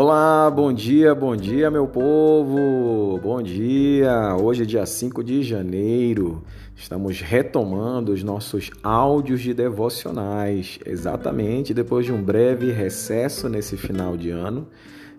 Olá, 0.00 0.48
bom 0.48 0.72
dia, 0.72 1.12
bom 1.12 1.34
dia, 1.34 1.72
meu 1.72 1.88
povo! 1.88 3.18
Bom 3.20 3.42
dia! 3.42 4.36
Hoje 4.40 4.62
é 4.62 4.64
dia 4.64 4.86
5 4.86 5.24
de 5.24 5.42
janeiro. 5.42 6.44
Estamos 6.76 7.20
retomando 7.20 8.12
os 8.12 8.22
nossos 8.22 8.70
áudios 8.80 9.40
de 9.40 9.52
devocionais. 9.52 10.78
Exatamente 10.86 11.74
depois 11.74 12.06
de 12.06 12.12
um 12.12 12.22
breve 12.22 12.70
recesso 12.70 13.48
nesse 13.48 13.76
final 13.76 14.16
de 14.16 14.30
ano. 14.30 14.68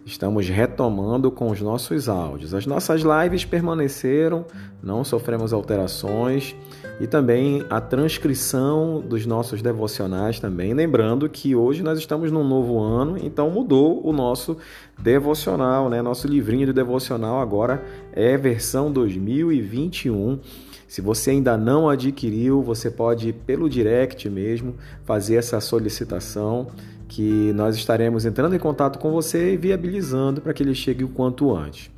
Estamos 0.09 0.49
retomando 0.49 1.29
com 1.29 1.51
os 1.51 1.61
nossos 1.61 2.09
áudios. 2.09 2.55
As 2.55 2.65
nossas 2.65 3.03
lives 3.03 3.45
permaneceram, 3.45 4.43
não 4.81 5.03
sofremos 5.03 5.53
alterações 5.53 6.55
e 6.99 7.05
também 7.05 7.63
a 7.69 7.79
transcrição 7.79 9.01
dos 9.01 9.27
nossos 9.27 9.61
devocionais 9.61 10.39
também. 10.39 10.73
Lembrando 10.73 11.29
que 11.29 11.55
hoje 11.55 11.83
nós 11.83 11.99
estamos 11.99 12.31
num 12.31 12.43
novo 12.43 12.79
ano, 12.79 13.19
então 13.23 13.51
mudou 13.51 14.03
o 14.03 14.11
nosso 14.11 14.57
devocional, 14.97 15.91
né? 15.91 16.01
Nosso 16.01 16.27
livrinho 16.27 16.65
de 16.65 16.73
devocional 16.73 17.39
agora 17.39 17.79
é 18.11 18.35
versão 18.35 18.91
2021. 18.91 20.39
Se 20.87 21.01
você 21.01 21.29
ainda 21.29 21.55
não 21.55 21.87
adquiriu, 21.87 22.63
você 22.63 22.89
pode 22.89 23.31
pelo 23.31 23.69
direct 23.69 24.27
mesmo 24.27 24.73
fazer 25.05 25.35
essa 25.35 25.61
solicitação 25.61 26.65
que 27.09 27.51
nós 27.53 27.75
estaremos 27.75 28.23
entrando 28.23 28.55
em 28.55 28.59
contato 28.59 28.99
com 28.99 29.11
você 29.11 29.53
e 29.53 29.57
viabilizando 29.57 30.39
para 30.39 30.53
que 30.53 30.61
ele 30.61 30.75
chegue 30.75 31.03
o 31.03 31.09
quanto 31.09 31.53
antes. 31.53 31.89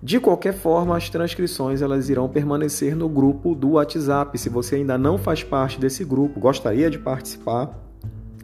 De 0.00 0.18
qualquer 0.18 0.54
forma, 0.54 0.96
as 0.96 1.10
transcrições 1.10 1.82
elas 1.82 2.08
irão 2.08 2.28
permanecer 2.28 2.96
no 2.96 3.08
grupo 3.08 3.54
do 3.54 3.72
WhatsApp. 3.72 4.38
Se 4.38 4.48
você 4.48 4.76
ainda 4.76 4.96
não 4.96 5.18
faz 5.18 5.42
parte 5.42 5.78
desse 5.78 6.04
grupo, 6.04 6.40
gostaria 6.40 6.88
de 6.88 6.98
participar, 6.98 7.76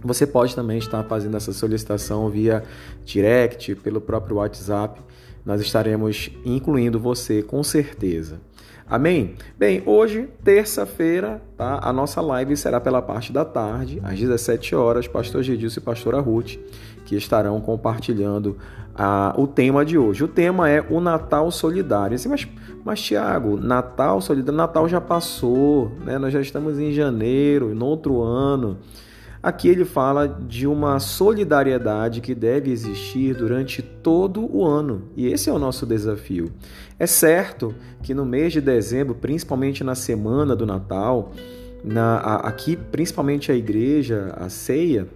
você 0.03 0.27
pode 0.27 0.55
também 0.55 0.79
estar 0.79 1.03
fazendo 1.05 1.37
essa 1.37 1.53
solicitação 1.53 2.29
via 2.29 2.63
direct, 3.05 3.75
pelo 3.77 4.01
próprio 4.01 4.37
WhatsApp. 4.37 5.01
Nós 5.49 5.63
estaremos 5.63 6.29
incluindo 6.45 7.01
você 7.01 7.43
com 7.43 7.63
certeza. 7.63 8.39
Amém? 8.87 9.35
Bem, 9.57 9.83
hoje, 9.87 10.29
terça-feira, 10.45 11.41
tá? 11.57 11.81
A 11.83 11.91
nossa 11.91 12.21
live 12.21 12.55
será 12.55 12.79
pela 12.79 13.01
parte 13.01 13.33
da 13.33 13.47
tarde, 13.47 13.99
às 14.05 14.21
17 14.21 14.75
horas, 14.75 15.09
pastor 15.09 15.43
Gedilson 15.43 15.81
e 15.81 15.83
pastora 15.83 16.21
Ruth, 16.21 16.57
que 17.07 17.17
estarão 17.17 17.59
compartilhando 17.63 18.59
ah, 18.95 19.35
o 19.39 19.47
tema 19.47 19.87
de 19.87 19.97
hoje. 19.97 20.23
O 20.23 20.29
tema 20.29 20.69
é 20.69 20.85
o 20.87 21.01
Natal 21.01 21.51
Solidário. 21.51 22.15
Assim, 22.15 22.29
mas, 22.29 22.47
mas 22.85 23.01
Tiago, 23.01 23.57
Natal 23.57 24.21
Solidário, 24.21 24.55
Natal 24.55 24.87
já 24.87 25.01
passou, 25.01 25.93
né? 26.05 26.19
Nós 26.19 26.31
já 26.31 26.43
estamos 26.43 26.79
em 26.79 26.93
janeiro, 26.93 27.75
no 27.75 27.87
outro 27.87 28.21
ano. 28.21 28.77
Aqui 29.43 29.69
ele 29.69 29.85
fala 29.85 30.27
de 30.27 30.67
uma 30.67 30.99
solidariedade 30.99 32.21
que 32.21 32.35
deve 32.35 32.71
existir 32.71 33.35
durante 33.35 33.81
todo 33.81 34.45
o 34.45 34.65
ano, 34.65 35.05
e 35.17 35.29
esse 35.29 35.49
é 35.49 35.53
o 35.53 35.59
nosso 35.59 35.87
desafio. 35.87 36.53
É 36.99 37.07
certo 37.07 37.75
que 38.03 38.13
no 38.13 38.27
mês 38.27 38.53
de 38.53 38.61
dezembro, 38.61 39.15
principalmente 39.15 39.85
na 39.85 39.95
semana 39.95 40.57
do 40.57 40.67
Natal, 40.67 41.33
na, 41.85 42.19
aqui 42.39 42.77
principalmente 42.77 43.53
a 43.53 43.55
igreja, 43.55 44.35
a 44.37 44.49
ceia, 44.49 45.07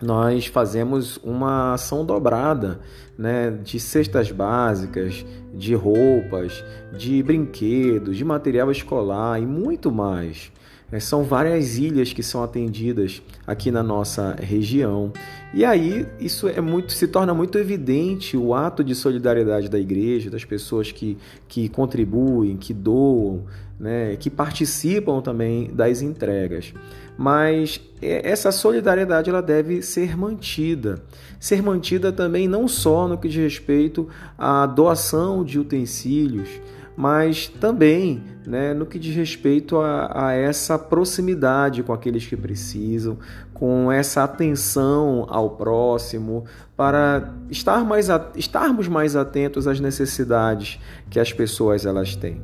nós 0.00 0.46
fazemos 0.46 1.18
uma 1.18 1.74
ação 1.74 2.04
dobrada 2.04 2.80
né, 3.18 3.50
de 3.50 3.80
cestas 3.80 4.30
básicas, 4.30 5.24
de 5.54 5.74
roupas, 5.74 6.62
de 6.96 7.22
brinquedos, 7.22 8.16
de 8.16 8.24
material 8.24 8.70
escolar 8.70 9.40
e 9.40 9.46
muito 9.46 9.90
mais. 9.90 10.52
É, 10.90 11.00
são 11.00 11.24
várias 11.24 11.76
ilhas 11.78 12.12
que 12.12 12.22
são 12.22 12.44
atendidas 12.44 13.20
aqui 13.44 13.72
na 13.72 13.82
nossa 13.82 14.36
região. 14.38 15.12
E 15.52 15.64
aí 15.64 16.06
isso 16.20 16.46
é 16.48 16.60
muito, 16.60 16.92
se 16.92 17.08
torna 17.08 17.34
muito 17.34 17.58
evidente 17.58 18.36
o 18.36 18.54
ato 18.54 18.84
de 18.84 18.94
solidariedade 18.94 19.68
da 19.68 19.78
igreja, 19.78 20.30
das 20.30 20.44
pessoas 20.44 20.92
que, 20.92 21.18
que 21.48 21.68
contribuem, 21.68 22.56
que 22.56 22.72
doam, 22.72 23.44
né, 23.78 24.16
que 24.16 24.30
participam 24.30 25.20
também 25.20 25.70
das 25.72 26.02
entregas. 26.02 26.72
Mas 27.18 27.80
é, 28.00 28.28
essa 28.28 28.52
solidariedade 28.52 29.28
ela 29.28 29.42
deve 29.42 29.82
ser 29.82 30.16
mantida. 30.16 31.02
Ser 31.40 31.62
mantida 31.62 32.12
também 32.12 32.46
não 32.46 32.68
só 32.68 33.08
no 33.08 33.18
que 33.18 33.28
diz 33.28 33.42
respeito 33.42 34.08
à 34.38 34.66
doação 34.66 35.42
de 35.42 35.58
utensílios, 35.58 36.48
mas 36.96 37.48
também 37.48 38.22
né, 38.46 38.72
no 38.72 38.86
que 38.86 38.98
diz 38.98 39.14
respeito 39.14 39.78
a, 39.78 40.28
a, 40.28 40.32
essa 40.32 40.78
proximidade 40.78 41.82
com 41.82 41.92
aqueles 41.92 42.24
que 42.24 42.36
precisam, 42.36 43.18
com 43.52 43.90
essa 43.90 44.22
atenção 44.22 45.26
ao 45.28 45.50
próximo, 45.50 46.44
para 46.76 47.34
estar 47.50 47.84
mais, 47.84 48.08
estarmos 48.36 48.86
mais 48.86 49.16
atentos 49.16 49.66
às 49.66 49.80
necessidades 49.80 50.78
que 51.10 51.18
as 51.18 51.32
pessoas 51.32 51.84
elas 51.84 52.14
têm. 52.14 52.40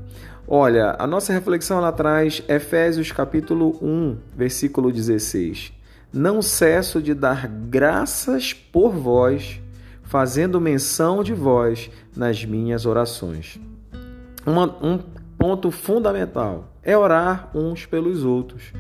Olha, 0.47 0.97
a 0.99 1.07
nossa 1.07 1.33
reflexão 1.33 1.81
lá 1.81 1.89
atrás, 1.89 2.43
Efésios 2.49 3.13
capítulo 3.13 3.79
1, 3.81 4.19
versículo 4.37 4.91
16. 4.93 5.73
Não 6.13 6.43
cesso 6.43 7.01
de 7.01 7.15
dar 7.15 7.47
graças 7.47 8.53
por 8.53 8.91
vós, 8.91 9.61
fazendo 10.03 10.61
menção 10.61 11.23
de 11.23 11.33
vós 11.33 11.91
nas 12.15 12.45
minhas 12.45 12.85
orações. 12.85 13.59
Uma, 14.45 14.65
um 14.83 14.99
ponto 15.39 15.71
fundamental 15.71 16.73
é 16.83 16.97
orar 16.97 17.51
uns 17.55 17.87
pelos 17.87 18.25
outros. 18.25 18.73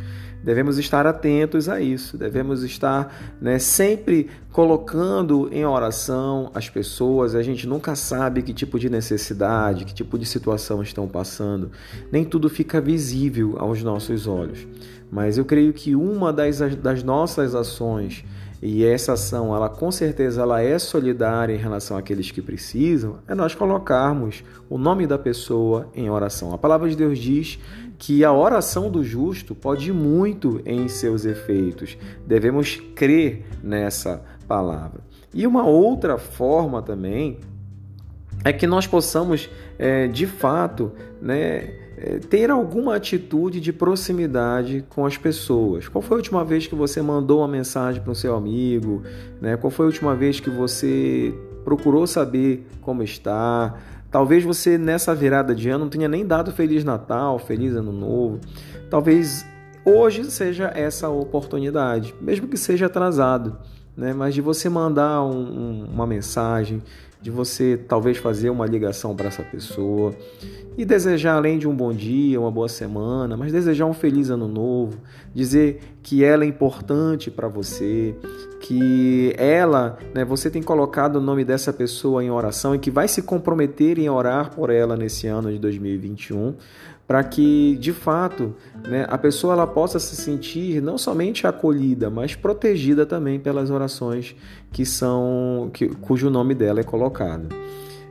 Devemos 0.42 0.76
estar 0.76 1.06
atentos 1.06 1.68
a 1.68 1.80
isso, 1.80 2.18
devemos 2.18 2.64
estar 2.64 3.36
né, 3.40 3.60
sempre 3.60 4.28
colocando 4.50 5.48
em 5.52 5.64
oração 5.64 6.50
as 6.52 6.68
pessoas. 6.68 7.36
A 7.36 7.42
gente 7.42 7.64
nunca 7.64 7.94
sabe 7.94 8.42
que 8.42 8.52
tipo 8.52 8.76
de 8.76 8.90
necessidade, 8.90 9.84
que 9.84 9.94
tipo 9.94 10.18
de 10.18 10.26
situação 10.26 10.82
estão 10.82 11.06
passando. 11.06 11.70
Nem 12.10 12.24
tudo 12.24 12.48
fica 12.48 12.80
visível 12.80 13.54
aos 13.56 13.84
nossos 13.84 14.26
olhos. 14.26 14.66
Mas 15.12 15.38
eu 15.38 15.44
creio 15.44 15.72
que 15.72 15.94
uma 15.94 16.32
das, 16.32 16.58
das 16.74 17.04
nossas 17.04 17.54
ações 17.54 18.24
e 18.62 18.84
essa 18.84 19.14
ação, 19.14 19.52
ela 19.56 19.68
com 19.68 19.90
certeza 19.90 20.42
ela 20.42 20.62
é 20.62 20.78
solidária 20.78 21.52
em 21.52 21.58
relação 21.58 21.96
àqueles 21.96 22.30
que 22.30 22.40
precisam, 22.40 23.18
é 23.26 23.34
nós 23.34 23.56
colocarmos 23.56 24.44
o 24.70 24.78
nome 24.78 25.04
da 25.04 25.18
pessoa 25.18 25.88
em 25.92 26.08
oração. 26.08 26.54
A 26.54 26.58
palavra 26.58 26.88
de 26.88 26.96
Deus 26.96 27.18
diz 27.18 27.58
que 27.98 28.24
a 28.24 28.32
oração 28.32 28.88
do 28.88 29.02
justo 29.02 29.52
pode 29.52 29.92
muito 29.92 30.62
em 30.64 30.86
seus 30.86 31.24
efeitos. 31.24 31.98
Devemos 32.24 32.76
crer 32.94 33.44
nessa 33.60 34.22
palavra. 34.46 35.00
E 35.34 35.44
uma 35.44 35.66
outra 35.66 36.16
forma 36.16 36.80
também 36.82 37.40
é 38.44 38.52
que 38.52 38.66
nós 38.66 38.86
possamos, 38.86 39.48
é, 39.78 40.06
de 40.06 40.26
fato, 40.26 40.92
né, 41.20 41.74
é, 41.96 42.18
ter 42.18 42.50
alguma 42.50 42.96
atitude 42.96 43.60
de 43.60 43.72
proximidade 43.72 44.84
com 44.88 45.06
as 45.06 45.16
pessoas. 45.16 45.88
Qual 45.88 46.02
foi 46.02 46.16
a 46.16 46.18
última 46.18 46.44
vez 46.44 46.66
que 46.66 46.74
você 46.74 47.00
mandou 47.00 47.38
uma 47.38 47.48
mensagem 47.48 48.02
para 48.02 48.10
o 48.10 48.14
seu 48.14 48.34
amigo? 48.34 49.02
Né? 49.40 49.56
Qual 49.56 49.70
foi 49.70 49.86
a 49.86 49.88
última 49.88 50.14
vez 50.14 50.40
que 50.40 50.50
você 50.50 51.32
procurou 51.64 52.06
saber 52.06 52.66
como 52.80 53.02
está? 53.02 53.78
Talvez 54.10 54.44
você 54.44 54.76
nessa 54.76 55.14
virada 55.14 55.54
de 55.54 55.70
ano 55.70 55.84
não 55.84 55.90
tenha 55.90 56.08
nem 56.08 56.26
dado 56.26 56.52
Feliz 56.52 56.84
Natal, 56.84 57.38
Feliz 57.38 57.74
Ano 57.74 57.92
Novo. 57.92 58.40
Talvez 58.90 59.46
hoje 59.84 60.24
seja 60.24 60.70
essa 60.74 61.08
oportunidade, 61.08 62.14
mesmo 62.20 62.46
que 62.46 62.56
seja 62.56 62.86
atrasado, 62.86 63.56
né? 63.96 64.12
mas 64.12 64.34
de 64.34 64.40
você 64.40 64.68
mandar 64.68 65.22
um, 65.22 65.40
um, 65.40 65.84
uma 65.92 66.06
mensagem, 66.06 66.82
de 67.20 67.30
você 67.30 67.76
talvez 67.76 68.18
fazer 68.18 68.50
uma 68.50 68.66
ligação 68.66 69.14
para 69.14 69.28
essa 69.28 69.42
pessoa 69.44 70.12
e 70.76 70.84
desejar 70.84 71.36
além 71.36 71.56
de 71.56 71.68
um 71.68 71.74
bom 71.74 71.92
dia, 71.92 72.40
uma 72.40 72.50
boa 72.50 72.68
semana, 72.68 73.36
mas 73.36 73.52
desejar 73.52 73.86
um 73.86 73.92
feliz 73.92 74.28
ano 74.28 74.48
novo, 74.48 74.98
dizer 75.32 75.80
que 76.02 76.24
ela 76.24 76.44
é 76.44 76.46
importante 76.46 77.30
para 77.30 77.46
você, 77.46 78.14
que 78.72 79.34
ela, 79.36 79.98
né, 80.14 80.24
você 80.24 80.48
tem 80.48 80.62
colocado 80.62 81.16
o 81.16 81.20
nome 81.20 81.44
dessa 81.44 81.74
pessoa 81.74 82.24
em 82.24 82.30
oração 82.30 82.74
e 82.74 82.78
que 82.78 82.90
vai 82.90 83.06
se 83.06 83.20
comprometer 83.20 83.98
em 83.98 84.08
orar 84.08 84.50
por 84.54 84.70
ela 84.70 84.96
nesse 84.96 85.26
ano 85.26 85.52
de 85.52 85.58
2021, 85.58 86.54
para 87.06 87.22
que 87.22 87.76
de 87.76 87.92
fato 87.92 88.54
né, 88.88 89.04
a 89.10 89.18
pessoa 89.18 89.52
ela 89.52 89.66
possa 89.66 89.98
se 89.98 90.16
sentir 90.16 90.80
não 90.80 90.96
somente 90.96 91.46
acolhida, 91.46 92.08
mas 92.08 92.34
protegida 92.34 93.04
também 93.04 93.38
pelas 93.38 93.68
orações 93.68 94.34
que 94.72 94.86
são 94.86 95.68
que, 95.74 95.88
cujo 95.88 96.30
nome 96.30 96.54
dela 96.54 96.80
é 96.80 96.84
colocado. 96.84 97.54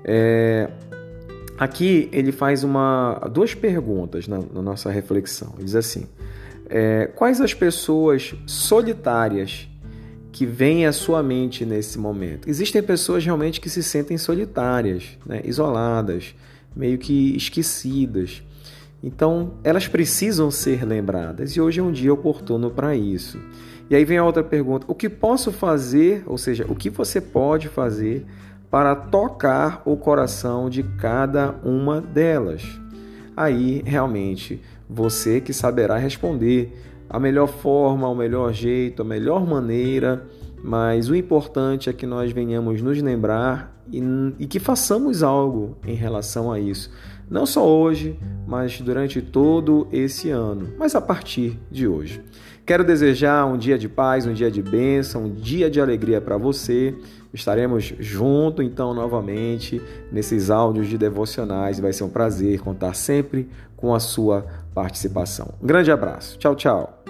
É, 0.06 0.70
aqui 1.58 2.08
ele 2.12 2.32
faz 2.32 2.64
uma, 2.64 3.20
duas 3.34 3.56
perguntas 3.56 4.28
na, 4.28 4.38
na 4.38 4.62
nossa 4.62 4.92
reflexão. 4.92 5.54
Ele 5.56 5.66
diz 5.66 5.76
assim: 5.76 6.08
é, 6.70 7.08
quais 7.16 7.42
as 7.42 7.52
pessoas 7.52 8.36
solitárias 8.46 9.71
que 10.32 10.46
vêm 10.46 10.86
à 10.86 10.92
sua 10.92 11.22
mente 11.22 11.66
nesse 11.66 12.00
momento? 12.00 12.50
Existem 12.50 12.82
pessoas 12.82 13.24
realmente 13.24 13.60
que 13.60 13.70
se 13.70 13.84
sentem 13.84 14.18
solitárias, 14.18 15.18
né, 15.26 15.42
isoladas, 15.44 16.34
meio 16.76 16.98
que 16.98 17.36
esquecidas. 17.36 18.42
Então, 19.04 19.54
elas 19.64 19.88
precisam 19.88 20.50
ser 20.52 20.86
lembradas 20.86 21.52
e 21.52 21.62
hoje 21.62 21.80
é 21.80 21.84
um 21.84 21.92
dia 21.92 22.14
oportuno 22.14 22.70
para 22.70 22.96
isso. 22.96 23.40
E 23.90 23.96
aí 23.96 24.06
vem 24.06 24.18
a 24.18 24.24
outra 24.24 24.44
pergunta: 24.44 24.86
o 24.88 24.96
que 24.96 25.10
posso 25.10 25.52
fazer, 25.52 26.24
ou 26.26 26.38
seja, 26.38 26.66
o 26.70 26.76
que 26.76 26.90
você 26.90 27.20
pode 27.20 27.68
fazer 27.68 28.26
para 28.70 28.96
tocar 28.96 29.82
o 29.84 29.98
coração 29.98 30.70
de 30.70 30.82
cada 30.82 31.56
uma 31.64 32.00
delas? 32.00 32.64
Aí 33.36 33.82
realmente 33.86 34.62
você 34.90 35.42
que 35.42 35.54
saberá 35.54 35.98
responder 35.98 36.74
a 37.12 37.20
melhor 37.20 37.48
forma, 37.48 38.08
o 38.08 38.16
melhor 38.16 38.54
jeito, 38.54 39.02
a 39.02 39.06
melhor 39.06 39.46
maneira, 39.46 40.24
mas 40.64 41.10
o 41.10 41.16
importante 41.16 41.90
é 41.90 41.94
que 41.94 42.06
nós 42.06 42.32
venhamos 42.32 42.82
nos 42.82 43.02
lembrar 43.02 43.84
e, 43.92 44.02
e 44.40 44.48
que 44.48 44.60
façamos 44.60 45.22
algo 45.22 45.78
em 45.86 45.94
relação 45.94 46.50
a 46.50 46.58
isso. 46.58 46.90
Não 47.30 47.46
só 47.46 47.68
hoje, 47.68 48.18
mas 48.48 48.80
durante 48.80 49.22
todo 49.22 49.88
esse 49.92 50.30
ano, 50.30 50.70
mas 50.78 50.96
a 50.96 51.02
partir 51.02 51.60
de 51.70 51.86
hoje. 51.86 52.24
Quero 52.66 52.84
desejar 52.84 53.46
um 53.46 53.58
dia 53.58 53.78
de 53.78 53.90
paz, 53.90 54.26
um 54.26 54.34
dia 54.34 54.50
de 54.50 54.62
bênção, 54.62 55.26
um 55.26 55.34
dia 55.34 55.70
de 55.70 55.82
alegria 55.82 56.22
para 56.22 56.38
você. 56.38 56.96
Estaremos 57.34 57.94
juntos 58.00 58.64
então 58.64 58.94
novamente 58.94 59.82
nesses 60.12 60.50
áudios 60.50 60.88
de 60.88 60.98
devocionais. 60.98 61.80
Vai 61.80 61.92
ser 61.92 62.06
um 62.06 62.10
prazer 62.10 62.60
contar 62.62 62.94
sempre 62.94 63.50
com 63.76 63.94
a 63.94 64.00
sua 64.00 64.46
participação. 64.74 65.54
Um 65.62 65.68
grande 65.68 65.92
abraço. 65.92 66.38
Tchau, 66.38 66.56
tchau. 66.56 67.01